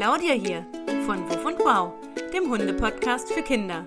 [0.00, 0.66] Claudia hier
[1.04, 1.92] von Wuff und Wow,
[2.32, 3.84] dem Hunde-Podcast für Kinder.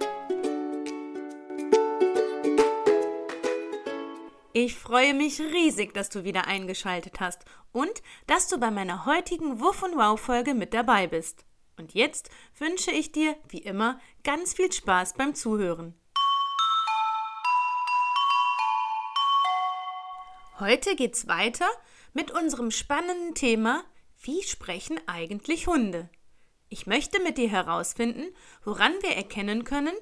[4.54, 9.60] Ich freue mich riesig, dass du wieder eingeschaltet hast und dass du bei meiner heutigen
[9.60, 11.48] Wuff und Wow Folge mit dabei bist.
[11.80, 15.96] Und jetzt wünsche ich dir, wie immer, ganz viel Spaß beim Zuhören.
[20.60, 21.66] Heute geht's weiter
[22.14, 23.84] mit unserem spannenden Thema
[24.26, 26.10] Wie sprechen eigentlich Hunde?
[26.70, 28.34] Ich möchte mit dir herausfinden,
[28.64, 29.94] woran wir erkennen können,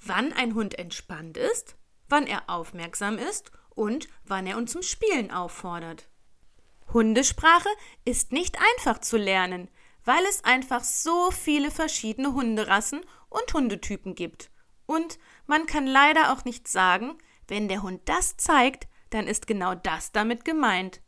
[0.00, 1.74] wann ein Hund entspannt ist,
[2.08, 6.08] wann er aufmerksam ist und wann er uns zum Spielen auffordert.
[6.92, 7.68] Hundesprache
[8.04, 9.68] ist nicht einfach zu lernen,
[10.04, 14.52] weil es einfach so viele verschiedene Hunderassen und Hundetypen gibt.
[14.86, 17.18] Und man kann leider auch nicht sagen,
[17.48, 21.00] wenn der Hund das zeigt, dann ist genau das damit gemeint.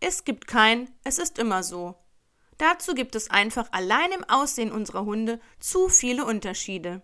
[0.00, 1.94] Es gibt kein, es ist immer so.
[2.60, 7.00] Dazu gibt es einfach allein im Aussehen unserer Hunde zu viele Unterschiede.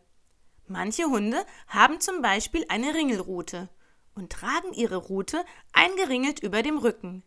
[0.66, 3.70] Manche Hunde haben zum Beispiel eine Ringelrute
[4.14, 7.22] und tragen ihre Rute eingeringelt über dem Rücken.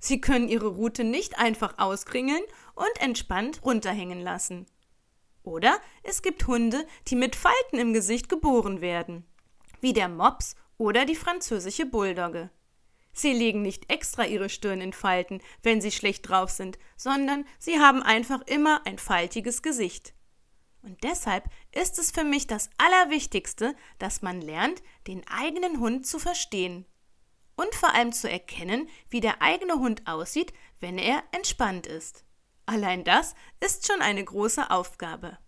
[0.00, 2.42] Sie können ihre Rute nicht einfach auskringeln
[2.74, 4.66] und entspannt runterhängen lassen.
[5.44, 9.24] Oder es gibt Hunde, die mit Falten im Gesicht geboren werden,
[9.80, 12.50] wie der Mops oder die französische Bulldogge.
[13.18, 17.80] Sie legen nicht extra ihre Stirn in Falten, wenn sie schlecht drauf sind, sondern sie
[17.80, 20.14] haben einfach immer ein faltiges Gesicht.
[20.82, 26.20] Und deshalb ist es für mich das Allerwichtigste, dass man lernt, den eigenen Hund zu
[26.20, 26.86] verstehen.
[27.56, 32.24] Und vor allem zu erkennen, wie der eigene Hund aussieht, wenn er entspannt ist.
[32.66, 35.38] Allein das ist schon eine große Aufgabe.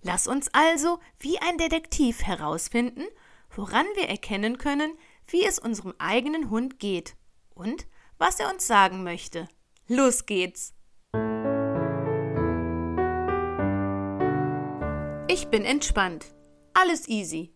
[0.00, 3.04] Lass uns also wie ein Detektiv herausfinden,
[3.50, 4.96] woran wir erkennen können,
[5.28, 7.16] wie es unserem eigenen Hund geht
[7.50, 7.86] und
[8.18, 9.48] was er uns sagen möchte.
[9.86, 10.74] Los geht's!
[15.28, 16.26] Ich bin entspannt.
[16.74, 17.54] Alles easy.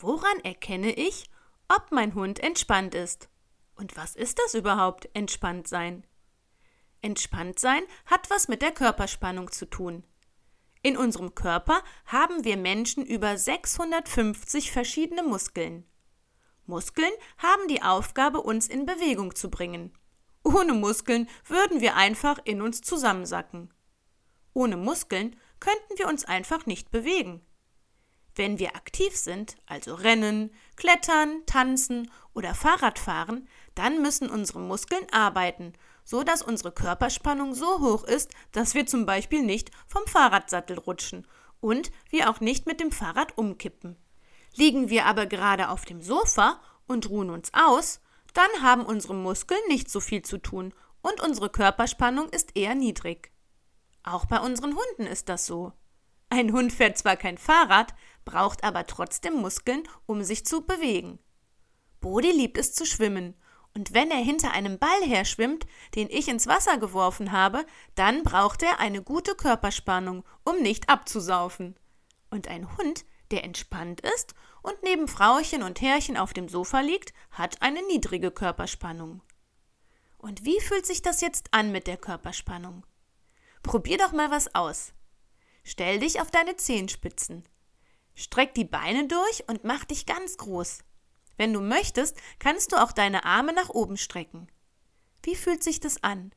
[0.00, 1.24] Woran erkenne ich,
[1.68, 3.28] ob mein Hund entspannt ist?
[3.74, 6.06] Und was ist das überhaupt, entspannt sein?
[7.00, 10.04] Entspannt sein hat was mit der Körperspannung zu tun.
[10.82, 15.87] In unserem Körper haben wir Menschen über 650 verschiedene Muskeln.
[16.68, 19.92] Muskeln haben die Aufgabe, uns in Bewegung zu bringen.
[20.44, 23.72] Ohne Muskeln würden wir einfach in uns zusammensacken.
[24.52, 27.40] Ohne Muskeln könnten wir uns einfach nicht bewegen.
[28.34, 35.06] Wenn wir aktiv sind, also rennen, klettern, tanzen oder Fahrrad fahren, dann müssen unsere Muskeln
[35.10, 35.72] arbeiten,
[36.04, 41.26] so dass unsere Körperspannung so hoch ist, dass wir zum Beispiel nicht vom Fahrradsattel rutschen
[41.60, 43.96] und wir auch nicht mit dem Fahrrad umkippen.
[44.58, 48.00] Liegen wir aber gerade auf dem Sofa und ruhen uns aus,
[48.34, 53.30] dann haben unsere Muskeln nicht so viel zu tun und unsere Körperspannung ist eher niedrig.
[54.02, 55.74] Auch bei unseren Hunden ist das so.
[56.28, 61.20] Ein Hund fährt zwar kein Fahrrad, braucht aber trotzdem Muskeln, um sich zu bewegen.
[62.00, 63.36] Bodi liebt es zu schwimmen,
[63.76, 67.64] und wenn er hinter einem Ball her schwimmt, den ich ins Wasser geworfen habe,
[67.94, 71.76] dann braucht er eine gute Körperspannung, um nicht abzusaufen.
[72.28, 77.12] Und ein Hund der entspannt ist und neben Frauchen und Herrchen auf dem Sofa liegt,
[77.30, 79.22] hat eine niedrige Körperspannung.
[80.16, 82.84] Und wie fühlt sich das jetzt an mit der Körperspannung?
[83.62, 84.92] Probier doch mal was aus.
[85.62, 87.44] Stell dich auf deine Zehenspitzen.
[88.14, 90.78] Streck die Beine durch und mach dich ganz groß.
[91.36, 94.48] Wenn du möchtest, kannst du auch deine Arme nach oben strecken.
[95.22, 96.32] Wie fühlt sich das an?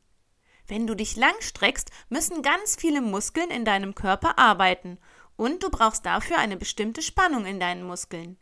[0.68, 5.00] Wenn du dich lang streckst, müssen ganz viele Muskeln in deinem Körper arbeiten
[5.36, 8.38] und du brauchst dafür eine bestimmte Spannung in deinen Muskeln.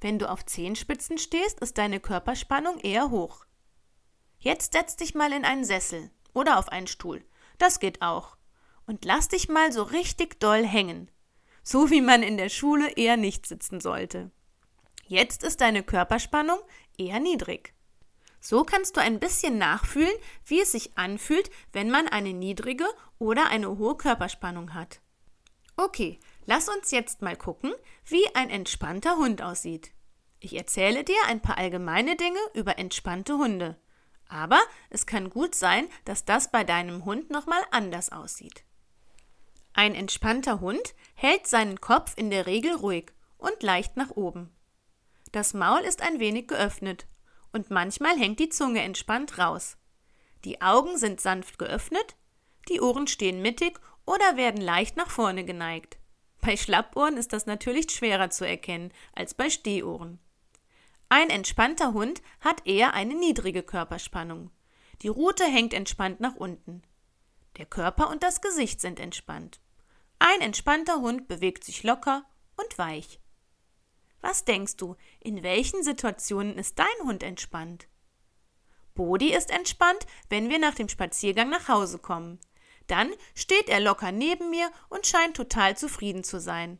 [0.00, 3.44] Wenn du auf Zehenspitzen stehst, ist deine Körperspannung eher hoch.
[4.38, 7.24] Jetzt setz dich mal in einen Sessel oder auf einen Stuhl.
[7.58, 8.36] Das geht auch.
[8.86, 11.08] Und lass dich mal so richtig doll hängen.
[11.62, 14.32] So wie man in der Schule eher nicht sitzen sollte.
[15.06, 16.58] Jetzt ist deine Körperspannung
[16.98, 17.74] eher niedrig.
[18.40, 20.12] So kannst du ein bisschen nachfühlen,
[20.46, 22.86] wie es sich anfühlt, wenn man eine niedrige
[23.20, 25.00] oder eine hohe Körperspannung hat.
[25.76, 27.72] Okay, lass uns jetzt mal gucken,
[28.04, 29.92] wie ein entspannter Hund aussieht.
[30.40, 33.76] Ich erzähle dir ein paar allgemeine Dinge über entspannte Hunde.
[34.28, 34.60] Aber
[34.90, 38.64] es kann gut sein, dass das bei deinem Hund nochmal anders aussieht.
[39.74, 44.50] Ein entspannter Hund hält seinen Kopf in der Regel ruhig und leicht nach oben.
[45.32, 47.06] Das Maul ist ein wenig geöffnet
[47.52, 49.76] und manchmal hängt die Zunge entspannt raus.
[50.44, 52.16] Die Augen sind sanft geöffnet,
[52.68, 55.98] die Ohren stehen mittig oder werden leicht nach vorne geneigt.
[56.40, 60.18] Bei Schlappohren ist das natürlich schwerer zu erkennen als bei Stehohren.
[61.08, 64.50] Ein entspannter Hund hat eher eine niedrige Körperspannung.
[65.02, 66.82] Die Rute hängt entspannt nach unten.
[67.58, 69.60] Der Körper und das Gesicht sind entspannt.
[70.18, 72.24] Ein entspannter Hund bewegt sich locker
[72.56, 73.20] und weich.
[74.20, 77.88] Was denkst du, in welchen Situationen ist dein Hund entspannt?
[78.94, 82.38] Bodi ist entspannt, wenn wir nach dem Spaziergang nach Hause kommen.
[82.92, 86.78] Dann steht er locker neben mir und scheint total zufrieden zu sein.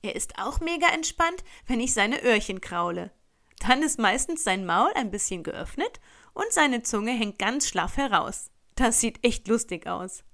[0.00, 3.10] Er ist auch mega entspannt, wenn ich seine Öhrchen kraule.
[3.58, 6.00] Dann ist meistens sein Maul ein bisschen geöffnet
[6.32, 8.50] und seine Zunge hängt ganz schlaff heraus.
[8.76, 10.24] Das sieht echt lustig aus.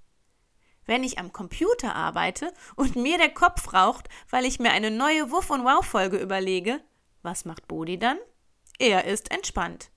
[0.87, 5.33] Wenn ich am Computer arbeite und mir der Kopf raucht, weil ich mir eine neue
[5.33, 6.81] Wuff und Wow Folge überlege,
[7.23, 8.19] was macht Bodi dann?
[8.79, 9.91] Er ist entspannt.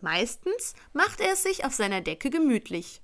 [0.00, 3.01] Meistens macht er es sich auf seiner Decke gemütlich.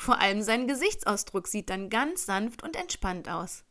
[0.00, 3.64] Vor allem sein Gesichtsausdruck sieht dann ganz sanft und entspannt aus.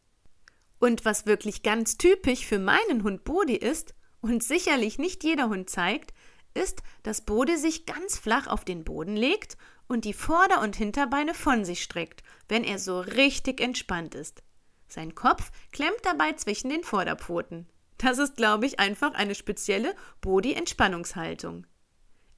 [0.77, 5.71] Und was wirklich ganz typisch für meinen Hund Bodi ist und sicherlich nicht jeder Hund
[5.71, 6.13] zeigt,
[6.53, 11.33] ist, dass Bode sich ganz flach auf den Boden legt und die Vorder- und Hinterbeine
[11.33, 14.43] von sich streckt, wenn er so richtig entspannt ist.
[14.87, 17.67] Sein Kopf klemmt dabei zwischen den Vorderpfoten.
[17.97, 21.65] Das ist, glaube ich, einfach eine spezielle Body-Entspannungshaltung.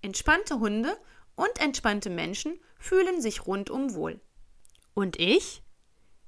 [0.02, 0.98] Entspannte Hunde
[1.36, 4.22] und entspannte Menschen fühlen sich rundum wohl.
[4.94, 5.64] Und ich?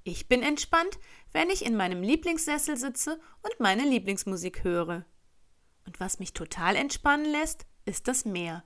[0.04, 1.00] Ich bin entspannt,
[1.32, 5.06] wenn ich in meinem Lieblingssessel sitze und meine Lieblingsmusik höre.
[5.86, 8.64] Und was mich total entspannen lässt, ist das Meer.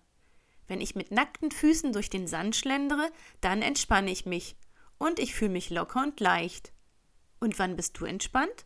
[0.68, 3.12] Wenn ich mit nackten Füßen durch den Sand schlendere,
[3.42, 4.58] dann entspanne ich mich
[4.98, 6.74] und ich fühle mich locker und leicht.
[7.40, 8.66] Und wann bist du entspannt?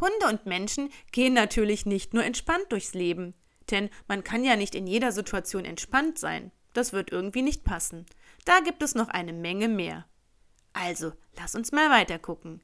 [0.00, 3.34] Hunde und Menschen gehen natürlich nicht nur entspannt durchs Leben,
[3.70, 6.50] denn man kann ja nicht in jeder Situation entspannt sein.
[6.72, 8.06] Das wird irgendwie nicht passen.
[8.44, 10.06] Da gibt es noch eine Menge mehr.
[10.72, 12.60] Also, lass uns mal weiter gucken.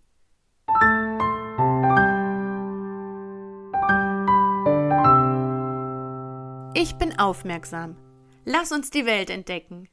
[6.74, 7.96] Ich bin aufmerksam.
[8.44, 9.88] Lass uns die Welt entdecken.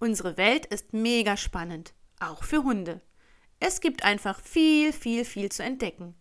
[0.00, 3.00] Unsere Welt ist mega spannend, auch für Hunde.
[3.60, 6.14] Es gibt einfach viel, viel, viel zu entdecken.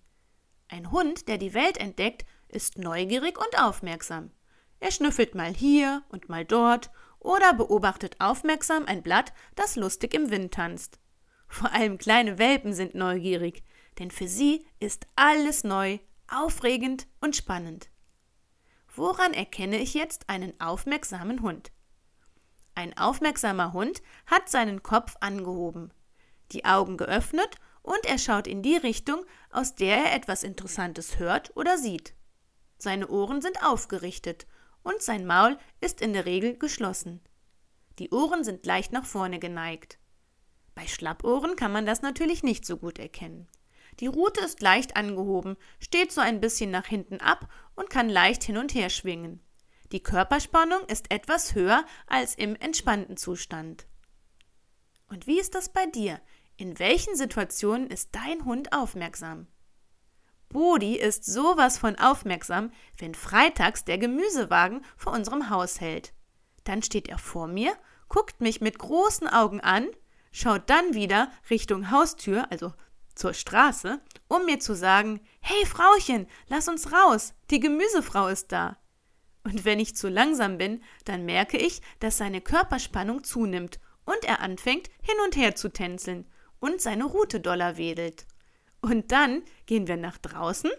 [0.67, 4.31] Ein Hund, der die Welt entdeckt, ist neugierig und aufmerksam.
[4.79, 10.29] Er schnüffelt mal hier und mal dort oder beobachtet aufmerksam ein Blatt, das lustig im
[10.29, 10.99] Wind tanzt.
[11.47, 13.63] Vor allem kleine Welpen sind neugierig,
[13.99, 17.89] denn für sie ist alles neu, aufregend und spannend.
[18.95, 21.71] Woran erkenne ich jetzt einen aufmerksamen Hund?
[22.75, 25.91] Ein aufmerksamer Hund hat seinen Kopf angehoben,
[26.51, 31.55] die Augen geöffnet und er schaut in die Richtung, aus der er etwas Interessantes hört
[31.55, 32.13] oder sieht.
[32.77, 34.45] Seine Ohren sind aufgerichtet
[34.83, 37.21] und sein Maul ist in der Regel geschlossen.
[37.99, 39.97] Die Ohren sind leicht nach vorne geneigt.
[40.75, 43.47] Bei Schlappohren kann man das natürlich nicht so gut erkennen.
[43.99, 48.43] Die Rute ist leicht angehoben, steht so ein bisschen nach hinten ab und kann leicht
[48.43, 49.41] hin und her schwingen.
[49.91, 53.87] Die Körperspannung ist etwas höher als im entspannten Zustand.
[55.09, 56.19] Und wie ist das bei dir?
[56.57, 59.47] In welchen Situationen ist dein Hund aufmerksam?
[60.49, 66.13] Bodi ist sowas von aufmerksam, wenn freitags der Gemüsewagen vor unserem Haus hält.
[66.63, 67.73] Dann steht er vor mir,
[68.09, 69.87] guckt mich mit großen Augen an,
[70.31, 72.73] schaut dann wieder Richtung Haustür, also
[73.15, 78.77] zur Straße, um mir zu sagen, hey Frauchen, lass uns raus, die Gemüsefrau ist da.
[79.43, 84.41] Und wenn ich zu langsam bin, dann merke ich, dass seine Körperspannung zunimmt und er
[84.41, 86.25] anfängt hin und her zu tänzeln
[86.59, 88.25] und seine Rute doller wedelt.
[88.81, 90.71] Und dann gehen wir nach draußen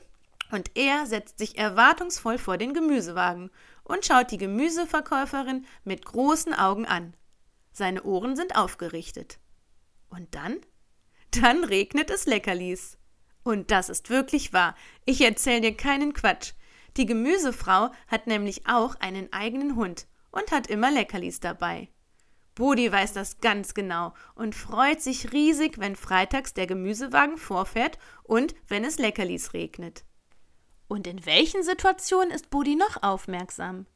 [0.50, 3.50] und er setzt sich erwartungsvoll vor den Gemüsewagen
[3.85, 7.14] und schaut die Gemüseverkäuferin mit großen Augen an.
[7.73, 9.38] Seine Ohren sind aufgerichtet.
[10.09, 10.59] Und dann?
[11.31, 12.99] Dann regnet es Leckerlis.
[13.43, 14.75] Und das ist wirklich wahr.
[15.05, 16.52] Ich erzähle dir keinen Quatsch.
[16.97, 21.88] Die Gemüsefrau hat nämlich auch einen eigenen Hund und hat immer Leckerlis dabei.
[22.58, 28.52] Budi weiß das ganz genau und freut sich riesig, wenn freitags der Gemüsewagen vorfährt und
[28.66, 30.02] wenn es Leckerlis regnet.
[30.88, 33.86] Und in welchen Situationen ist Budi noch aufmerksam?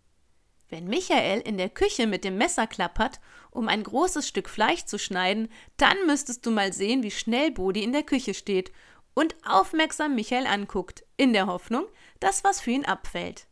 [0.69, 3.19] Wenn Michael in der Küche mit dem Messer klappert,
[3.51, 7.83] um ein großes Stück Fleisch zu schneiden, dann müsstest du mal sehen, wie schnell Bodi
[7.83, 8.71] in der Küche steht
[9.13, 11.87] und aufmerksam Michael anguckt, in der Hoffnung,
[12.21, 13.49] dass was für ihn abfällt.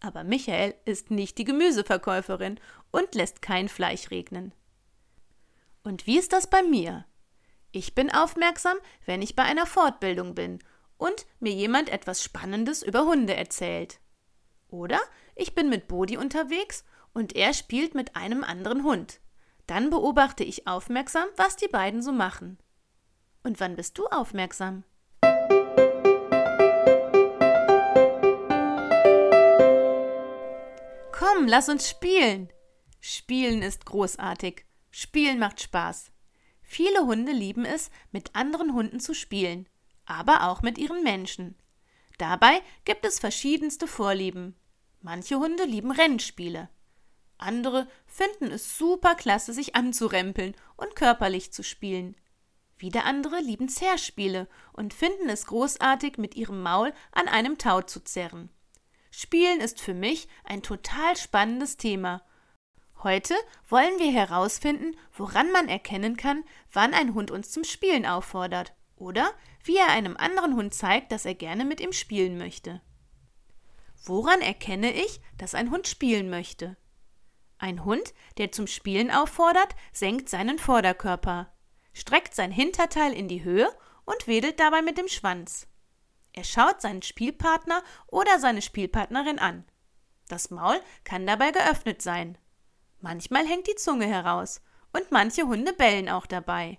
[0.00, 2.60] Aber Michael ist nicht die Gemüseverkäuferin
[2.94, 4.54] und lässt kein Fleisch regnen.
[5.82, 7.04] Und wie ist das bei mir?
[7.72, 10.60] Ich bin aufmerksam, wenn ich bei einer Fortbildung bin
[10.96, 13.98] und mir jemand etwas Spannendes über Hunde erzählt.
[14.68, 15.00] Oder
[15.34, 19.18] ich bin mit Bodi unterwegs und er spielt mit einem anderen Hund.
[19.66, 22.58] Dann beobachte ich aufmerksam, was die beiden so machen.
[23.42, 24.84] Und wann bist du aufmerksam?
[31.10, 32.53] Komm, lass uns spielen.
[33.06, 34.64] Spielen ist großartig.
[34.90, 36.10] Spielen macht Spaß.
[36.62, 39.68] Viele Hunde lieben es, mit anderen Hunden zu spielen,
[40.06, 41.54] aber auch mit ihren Menschen.
[42.16, 44.56] Dabei gibt es verschiedenste Vorlieben.
[45.02, 46.70] Manche Hunde lieben Rennspiele.
[47.36, 52.16] Andere finden es super klasse, sich anzurempeln und körperlich zu spielen.
[52.78, 58.00] Wieder andere lieben Zerrspiele und finden es großartig, mit ihrem Maul an einem Tau zu
[58.02, 58.48] zerren.
[59.10, 62.22] Spielen ist für mich ein total spannendes Thema.
[63.04, 63.34] Heute
[63.68, 66.42] wollen wir herausfinden, woran man erkennen kann,
[66.72, 69.30] wann ein Hund uns zum Spielen auffordert oder
[69.62, 72.80] wie er einem anderen Hund zeigt, dass er gerne mit ihm spielen möchte.
[74.04, 76.78] Woran erkenne ich, dass ein Hund spielen möchte?
[77.58, 81.52] Ein Hund, der zum Spielen auffordert, senkt seinen Vorderkörper,
[81.92, 83.68] streckt sein Hinterteil in die Höhe
[84.06, 85.66] und wedelt dabei mit dem Schwanz.
[86.32, 89.66] Er schaut seinen Spielpartner oder seine Spielpartnerin an.
[90.28, 92.38] Das Maul kann dabei geöffnet sein.
[93.04, 94.62] Manchmal hängt die Zunge heraus
[94.94, 96.78] und manche Hunde bellen auch dabei.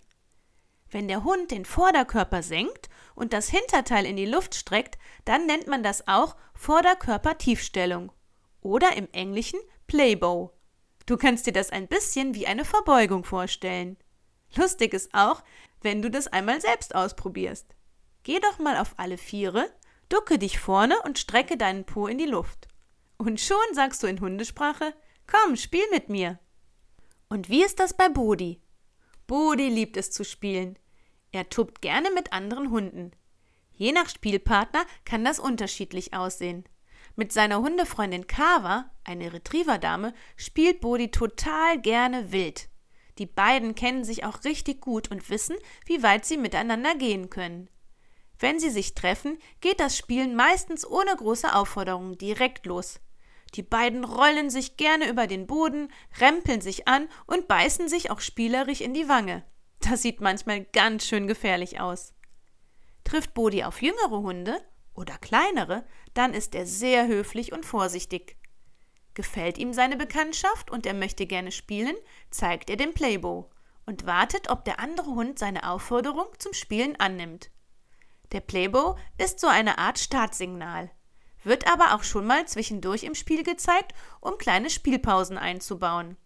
[0.90, 5.68] Wenn der Hund den Vorderkörper senkt und das Hinterteil in die Luft streckt, dann nennt
[5.68, 8.12] man das auch Vorderkörpertiefstellung
[8.62, 10.52] oder im Englischen Playbow.
[11.06, 13.96] Du kannst dir das ein bisschen wie eine Verbeugung vorstellen.
[14.56, 15.44] Lustig ist auch,
[15.84, 17.68] wenn du das einmal selbst ausprobierst.
[18.24, 19.70] Geh doch mal auf alle Viere,
[20.10, 22.68] ducke dich vorne und strecke deinen Po in die Luft.
[23.18, 24.96] Und schon sagst du in Hundesprache:
[25.28, 26.40] Komm, spiel mit mir.
[27.30, 28.62] Und wie ist das bei Bodi?
[29.28, 30.78] Bodi liebt es zu spielen.
[31.32, 33.12] Er tobt gerne mit anderen Hunden.
[33.74, 36.64] Je nach Spielpartner kann das unterschiedlich aussehen.
[37.16, 42.70] Mit seiner Hundefreundin Kava, eine Retrieverdame, spielt Bodi total gerne wild.
[43.18, 45.56] Die beiden kennen sich auch richtig gut und wissen,
[45.86, 47.70] wie weit sie miteinander gehen können.
[48.38, 53.00] Wenn sie sich treffen, geht das Spielen meistens ohne große Aufforderungen direkt los.
[53.56, 58.20] Die beiden rollen sich gerne über den Boden, rempeln sich an und beißen sich auch
[58.20, 59.46] spielerisch in die Wange.
[59.80, 62.14] Das sieht manchmal ganz schön gefährlich aus.
[63.06, 64.60] Trifft Bodi auf jüngere Hunde
[64.94, 68.36] oder kleinere, dann ist er sehr höflich und vorsichtig.
[69.14, 71.96] Gefällt ihm seine Bekanntschaft und er möchte gerne spielen,
[72.32, 73.50] zeigt er den Playbow
[73.86, 77.52] und wartet, ob der andere Hund seine Aufforderung zum Spielen annimmt.
[78.34, 80.92] Der Playbow ist so eine Art Startsignal,
[81.46, 86.18] wird aber auch schon mal zwischendurch im Spiel gezeigt, um kleine Spielpausen einzubauen.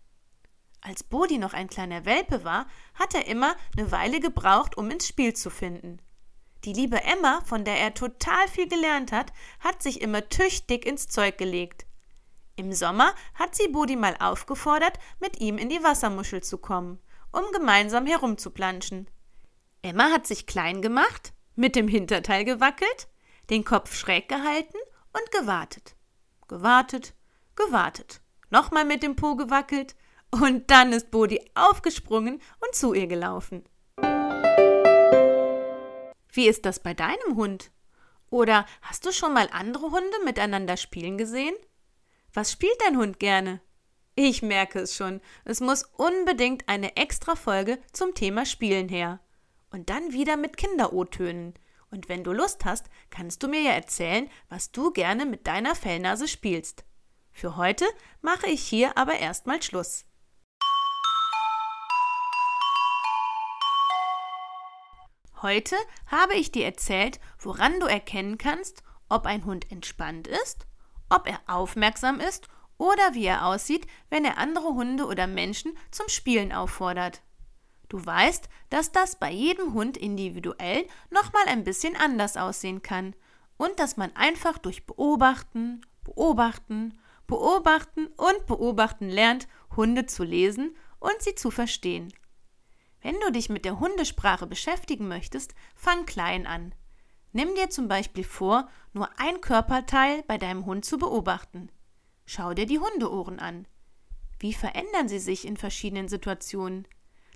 [0.81, 5.07] Als Bodi noch ein kleiner Welpe war, hat er immer eine Weile gebraucht, um ins
[5.07, 6.01] Spiel zu finden.
[6.65, 11.07] Die liebe Emma, von der er total viel gelernt hat, hat sich immer tüchtig ins
[11.07, 11.85] Zeug gelegt.
[12.55, 16.99] Im Sommer hat sie Bodi mal aufgefordert, mit ihm in die Wassermuschel zu kommen,
[17.31, 19.09] um gemeinsam herumzuplanschen.
[19.81, 23.07] Emma hat sich klein gemacht, mit dem Hinterteil gewackelt,
[23.49, 24.77] den Kopf schräg gehalten
[25.13, 25.95] und gewartet.
[26.47, 27.13] Gewartet,
[27.55, 28.21] gewartet.
[28.49, 29.95] Nochmal mit dem Po gewackelt,
[30.31, 33.63] und dann ist Bodi aufgesprungen und zu ihr gelaufen.
[36.31, 37.71] Wie ist das bei deinem Hund?
[38.29, 41.55] Oder hast du schon mal andere Hunde miteinander spielen gesehen?
[42.33, 43.59] Was spielt dein Hund gerne?
[44.15, 49.19] Ich merke es schon, es muss unbedingt eine extra Folge zum Thema Spielen her.
[49.71, 51.53] Und dann wieder mit Kinder-O-Tönen.
[51.91, 55.75] Und wenn du Lust hast, kannst du mir ja erzählen, was du gerne mit deiner
[55.75, 56.85] Fellnase spielst.
[57.31, 57.85] Für heute
[58.21, 60.05] mache ich hier aber erstmal Schluss.
[65.41, 65.77] Heute
[66.07, 70.67] habe ich dir erzählt, woran du erkennen kannst, ob ein Hund entspannt ist,
[71.09, 76.09] ob er aufmerksam ist oder wie er aussieht, wenn er andere Hunde oder Menschen zum
[76.09, 77.21] Spielen auffordert.
[77.89, 83.15] Du weißt, dass das bei jedem Hund individuell nochmal ein bisschen anders aussehen kann
[83.57, 91.15] und dass man einfach durch Beobachten, Beobachten, Beobachten und Beobachten lernt, Hunde zu lesen und
[91.19, 92.13] sie zu verstehen.
[93.01, 96.75] Wenn du dich mit der Hundesprache beschäftigen möchtest, fang klein an.
[97.31, 101.71] Nimm dir zum Beispiel vor, nur ein Körperteil bei deinem Hund zu beobachten.
[102.25, 103.67] Schau dir die Hundeohren an.
[104.39, 106.87] Wie verändern sie sich in verschiedenen Situationen?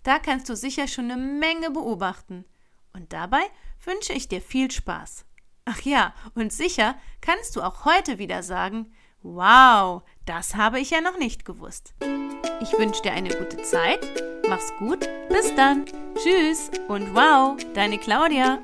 [0.04, 2.46] Da kannst du sicher schon eine Menge beobachten.
[2.94, 3.42] Und dabei
[3.84, 5.26] wünsche ich dir viel Spaß.
[5.66, 11.02] Ach ja, und sicher kannst du auch heute wieder sagen, wow, das habe ich ja
[11.02, 11.94] noch nicht gewusst.
[12.62, 14.02] Ich wünsche dir eine gute Zeit
[14.48, 15.86] Mach's gut, bis dann.
[16.16, 18.60] Tschüss und wow, deine Claudia.